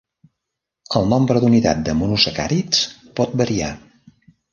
[0.99, 2.81] El nombre d'unitat de monosacàrids
[3.21, 3.69] pot variar.